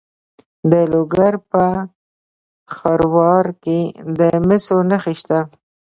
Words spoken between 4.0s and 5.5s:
د مسو نښې شته.